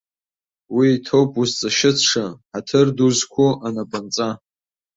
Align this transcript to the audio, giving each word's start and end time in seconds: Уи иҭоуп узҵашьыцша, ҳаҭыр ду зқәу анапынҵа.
Уи 0.75 0.87
иҭоуп 0.95 1.31
узҵашьыцша, 1.41 2.25
ҳаҭыр 2.51 2.87
ду 2.95 3.09
зқәу 3.17 3.49
анапынҵа. 3.67 4.29